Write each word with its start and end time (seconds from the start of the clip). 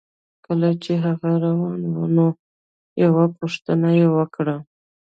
کله 0.45 0.69
چې 0.83 0.91
هغه 1.05 1.31
روان 1.45 1.81
و 1.99 2.03
نو 2.15 2.27
یوه 3.03 3.25
پوښتنه 3.37 3.89
یې 3.99 4.07
وکړه 4.17 4.55